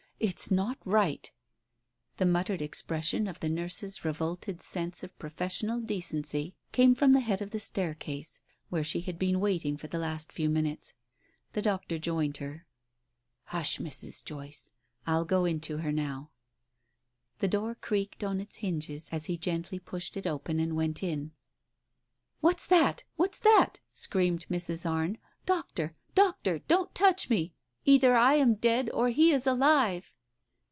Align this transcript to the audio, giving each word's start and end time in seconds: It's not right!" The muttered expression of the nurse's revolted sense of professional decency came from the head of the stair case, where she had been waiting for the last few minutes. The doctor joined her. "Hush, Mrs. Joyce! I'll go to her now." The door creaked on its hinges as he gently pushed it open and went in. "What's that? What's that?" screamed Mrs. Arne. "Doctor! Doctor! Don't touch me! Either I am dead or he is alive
It's 0.23 0.51
not 0.51 0.77
right!" 0.85 1.31
The 2.17 2.27
muttered 2.27 2.61
expression 2.61 3.27
of 3.27 3.39
the 3.39 3.49
nurse's 3.49 4.05
revolted 4.05 4.61
sense 4.61 5.01
of 5.01 5.17
professional 5.17 5.79
decency 5.79 6.53
came 6.71 6.93
from 6.93 7.13
the 7.13 7.21
head 7.21 7.41
of 7.41 7.49
the 7.49 7.59
stair 7.59 7.95
case, 7.95 8.39
where 8.69 8.83
she 8.83 9.01
had 9.01 9.17
been 9.17 9.39
waiting 9.39 9.77
for 9.77 9.87
the 9.87 9.97
last 9.97 10.31
few 10.31 10.47
minutes. 10.47 10.93
The 11.53 11.63
doctor 11.63 11.97
joined 11.97 12.37
her. 12.37 12.67
"Hush, 13.45 13.79
Mrs. 13.79 14.23
Joyce! 14.23 14.69
I'll 15.07 15.25
go 15.25 15.51
to 15.51 15.77
her 15.79 15.91
now." 15.91 16.29
The 17.39 17.47
door 17.47 17.73
creaked 17.73 18.23
on 18.23 18.39
its 18.39 18.57
hinges 18.57 19.09
as 19.11 19.25
he 19.25 19.39
gently 19.39 19.79
pushed 19.79 20.15
it 20.15 20.27
open 20.27 20.59
and 20.59 20.75
went 20.75 21.01
in. 21.01 21.31
"What's 22.41 22.67
that? 22.67 23.03
What's 23.15 23.39
that?" 23.39 23.79
screamed 23.91 24.45
Mrs. 24.51 24.87
Arne. 24.87 25.17
"Doctor! 25.47 25.95
Doctor! 26.13 26.59
Don't 26.59 26.93
touch 26.93 27.27
me! 27.27 27.55
Either 27.83 28.13
I 28.15 28.35
am 28.35 28.53
dead 28.53 28.91
or 28.93 29.09
he 29.09 29.31
is 29.31 29.47
alive 29.47 30.13